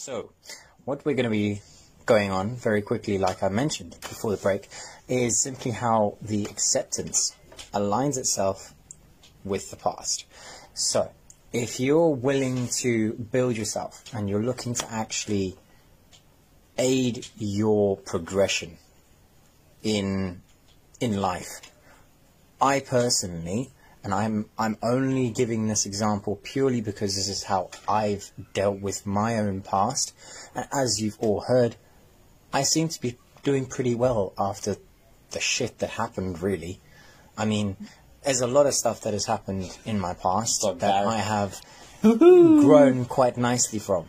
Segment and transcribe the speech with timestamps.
[0.00, 0.32] So,
[0.86, 1.60] what we're going to be
[2.06, 4.70] going on very quickly, like I mentioned before the break,
[5.08, 7.36] is simply how the acceptance
[7.74, 8.72] aligns itself
[9.44, 10.24] with the past.
[10.72, 11.10] So,
[11.52, 15.58] if you're willing to build yourself and you're looking to actually
[16.78, 18.78] aid your progression
[19.82, 20.40] in
[20.98, 21.60] in life,
[22.58, 23.70] I personally,
[24.02, 29.06] and I'm I'm only giving this example purely because this is how I've dealt with
[29.06, 30.14] my own past,
[30.54, 31.76] and as you've all heard,
[32.52, 34.76] I seem to be doing pretty well after
[35.30, 36.42] the shit that happened.
[36.42, 36.80] Really,
[37.36, 37.76] I mean,
[38.24, 41.06] there's a lot of stuff that has happened in my past Stop that that.
[41.06, 41.60] I have
[42.02, 44.06] grown quite nicely from.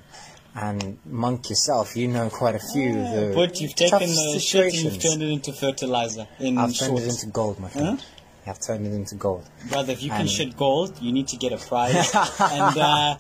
[0.54, 4.40] And Monk yourself, you know quite a few of the But you've tough taken the
[4.40, 6.28] shit and you've turned it into fertilizer.
[6.40, 6.90] In I've short.
[6.90, 8.04] turned it into gold, my friend.
[8.48, 9.48] I've turned it into gold.
[9.70, 12.14] Brother, if you can and- shit gold, you need to get a prize.
[12.40, 13.18] and uh,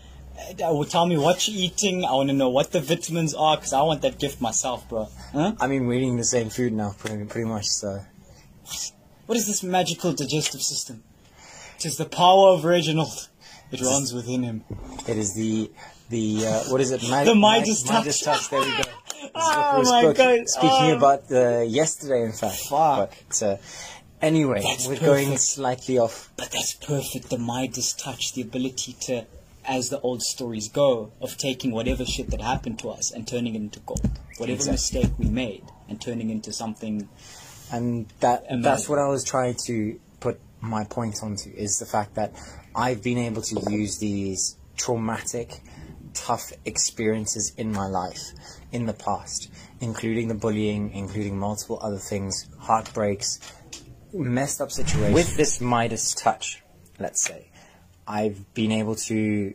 [0.63, 2.03] uh, tell me what you're eating.
[2.05, 5.07] I want to know what the vitamins are because I want that gift myself, bro.
[5.31, 5.53] Huh?
[5.59, 7.65] I mean, we're eating the same food now, pretty, pretty much.
[7.65, 7.99] So
[9.27, 11.03] What is this magical digestive system?
[11.77, 13.29] It is the power of Reginald.
[13.71, 14.63] It runs within him.
[15.07, 15.71] it is the
[16.09, 17.01] the uh, what is it?
[17.09, 18.21] Mag- The Midas Mag- touch.
[18.23, 18.49] Touch.
[18.49, 18.83] There we go.
[19.21, 20.49] This is what Oh my spoke- God.
[20.49, 20.97] Speaking Oh.
[20.97, 22.57] about uh, yesterday, in fact.
[22.67, 23.13] Fuck.
[23.29, 23.57] But uh,
[24.21, 26.31] anyway, That's we're going slightly off.
[26.37, 27.29] But that's perfect.
[27.29, 29.25] The Midas touch, the ability to,
[29.65, 33.55] as the old stories go, of taking whatever shit that happened to us and turning
[33.55, 34.01] it into gold.
[34.37, 34.71] Whatever Exactly.
[34.73, 37.07] mistake we made and turning into something.
[37.71, 38.61] and that Amazing.
[38.63, 42.33] that's what I was trying to put my point onto is the fact that
[42.75, 45.61] I've been able to use these traumatic,
[46.13, 48.31] tough experiences in my life
[48.71, 49.49] in the past,
[49.79, 53.39] including the bullying, including multiple other things, heartbreaks,
[54.13, 55.13] messed up situations.
[55.13, 56.61] With this Midas touch,
[56.99, 57.49] let's say,
[58.07, 59.53] I've been able to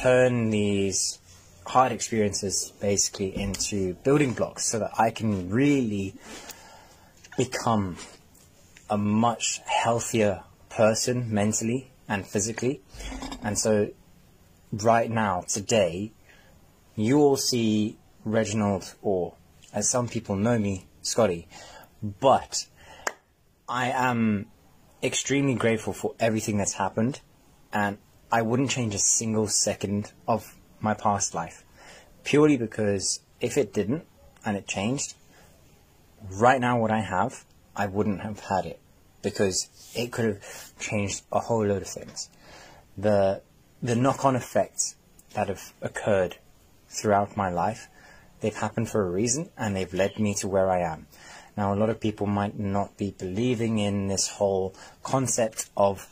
[0.00, 1.18] turn these
[1.64, 6.14] hard experiences basically into building blocks so that I can really
[7.36, 7.96] become
[8.90, 12.82] a much healthier person mentally and physically.
[13.42, 13.90] And so,
[14.72, 16.12] right now, today,
[16.94, 19.34] you all see Reginald, or
[19.72, 21.48] as some people know me, Scotty,
[22.02, 22.66] but
[23.72, 24.48] I am
[25.02, 27.22] extremely grateful for everything that's happened,
[27.72, 27.96] and
[28.30, 31.64] I wouldn't change a single second of my past life.
[32.22, 34.04] Purely because if it didn't,
[34.44, 35.14] and it changed,
[36.30, 38.78] right now what I have, I wouldn't have had it
[39.22, 42.28] because it could have changed a whole load of things.
[42.98, 43.40] The
[43.82, 44.96] the knock-on effects
[45.32, 46.36] that have occurred
[46.90, 47.88] throughout my life,
[48.42, 51.06] they've happened for a reason and they've led me to where I am.
[51.56, 56.06] Now a lot of people might not be believing in this whole concept of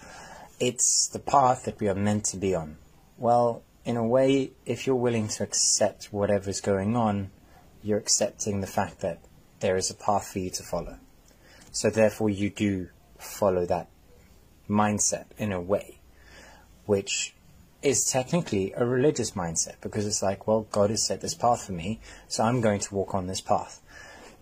[0.58, 2.76] it's the path that we are meant to be on.
[3.16, 7.30] Well, in a way, if you're willing to accept whatever's going on,
[7.82, 9.20] you're accepting the fact that
[9.60, 10.98] there is a path for you to follow.
[11.72, 13.88] So therefore you do follow that
[14.68, 15.98] mindset in a way,
[16.86, 17.34] which
[17.82, 21.72] is technically a religious mindset because it's like, well, God has set this path for
[21.72, 23.80] me, so I'm going to walk on this path.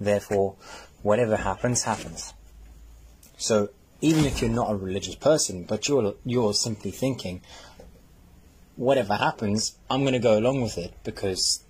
[0.01, 0.57] Therefore,
[1.03, 2.35] whatever happens, happens.
[3.37, 3.71] So
[4.01, 7.41] even if you're not a religious person, but you're you're simply thinking,
[8.77, 11.65] whatever happens, I'm going to go along with it because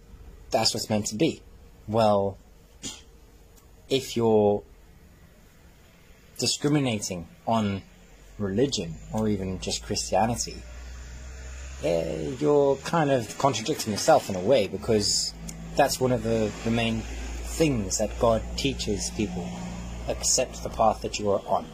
[0.50, 1.42] that's what's meant to be.
[1.86, 2.36] Well,
[3.88, 4.62] if you're
[6.38, 7.82] discriminating on
[8.38, 10.62] religion or even just Christianity,
[11.82, 15.32] eh, you're kind of contradicting yourself in a way because
[15.76, 17.02] that's one of the, the main
[17.58, 19.44] things that God teaches people.
[20.06, 21.66] Accept the path that you are on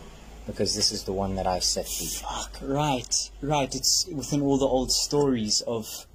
[0.47, 2.09] because this is the one that I've set for you.
[2.09, 3.75] Fuck, right, right.
[3.75, 6.07] It's within all the old stories of,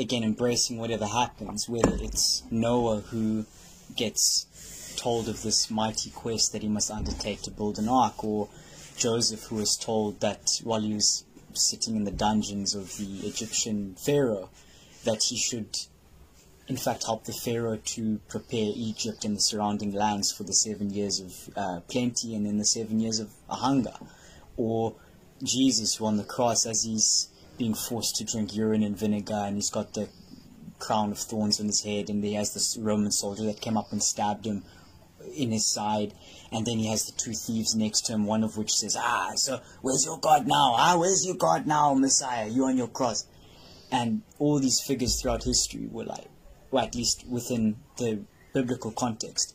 [0.00, 3.46] again, embracing whatever happens, whether it's Noah who
[3.94, 8.48] gets told of this mighty quest that he must undertake to build an ark, or
[8.96, 13.94] Joseph who was told that while he was sitting in the dungeons of the Egyptian
[13.94, 14.50] Pharaoh,
[15.04, 15.76] that he should
[16.66, 20.90] in fact help the Pharaoh to prepare Egypt and the surrounding lands for the seven
[20.90, 23.94] years of uh, plenty and then the seven years of hunger.
[24.56, 24.94] Or
[25.42, 27.28] Jesus, who on the cross, as he's
[27.58, 30.08] being forced to drink urine and vinegar, and he's got the
[30.78, 33.92] crown of thorns on his head, and he has this Roman soldier that came up
[33.92, 34.64] and stabbed him
[35.36, 36.14] in his side,
[36.52, 39.32] and then he has the two thieves next to him, one of which says, Ah,
[39.36, 40.74] so where's your God now?
[40.76, 42.48] Ah, where's your God now, Messiah?
[42.48, 43.26] You on your cross.
[43.90, 46.26] And all these figures throughout history were like,
[46.78, 49.54] at least within the biblical context,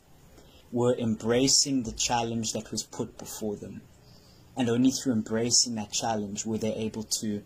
[0.72, 3.82] were embracing the challenge that was put before them.
[4.56, 7.44] And only through embracing that challenge were they able to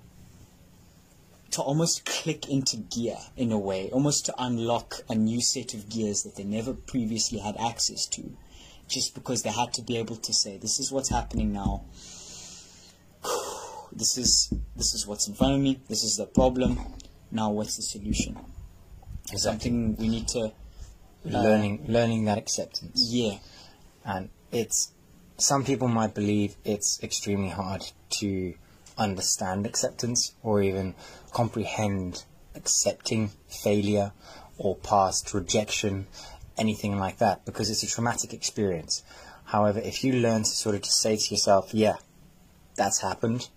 [1.51, 5.87] to almost click into gear in a way, almost to unlock a new set of
[5.87, 8.35] gears that they never previously had access to,
[8.87, 11.83] just because they had to be able to say, "This is what's happening now.
[13.95, 15.79] This is this is what's in front of me.
[15.87, 16.79] This is the problem.
[17.29, 18.39] Now, what's the solution?"
[19.25, 20.49] Something we need to uh,
[21.25, 23.09] learning learning that acceptance.
[23.09, 23.37] yeah.
[24.05, 24.91] And it's
[25.37, 27.83] some people might believe it's extremely hard
[28.19, 28.53] to
[28.97, 30.93] understand acceptance or even
[31.31, 34.11] comprehend accepting failure
[34.57, 36.05] or past rejection
[36.57, 39.03] anything like that because it's a traumatic experience.
[39.45, 41.95] However if you learn to sort of just say to yourself yeah
[42.75, 43.49] that's happened.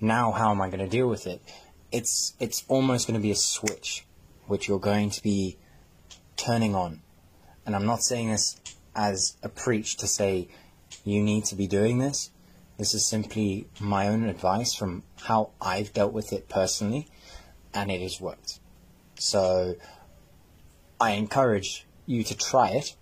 [0.00, 1.42] Now how am i going to deal with it?
[1.92, 4.05] It's it's almost going to be a switch
[4.46, 5.56] which you're going to be
[6.36, 7.00] turning on
[7.64, 8.60] and i'm not saying this
[8.94, 10.48] as a preach to say
[11.04, 12.30] you need to be doing this.
[12.78, 17.06] This is simply my own advice from how I've dealt with it personally,
[17.72, 18.58] and it has worked.
[19.18, 19.76] So
[21.00, 22.96] I encourage you to try it.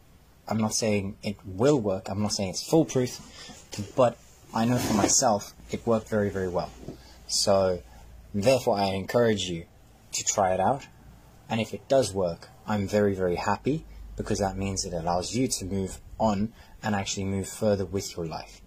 [0.46, 3.20] I'm not saying it will work, I'm not saying it's foolproof,
[3.96, 4.19] but
[4.52, 6.70] I know for myself it worked very, very well.
[7.26, 7.82] So
[8.35, 9.64] therefore, I encourage you
[10.12, 10.87] to try it out.
[11.49, 13.85] And if it does work, I'm very, very happy
[14.17, 16.52] because that means it allows you to move on
[16.82, 18.61] and actually move further with your life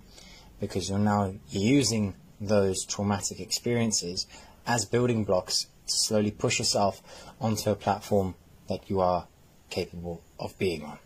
[0.59, 4.27] because you're now using those traumatic experiences
[4.65, 7.01] as building blocks to slowly push yourself
[7.39, 8.35] onto a platform
[8.67, 9.27] that you are
[9.69, 10.99] capable of being on.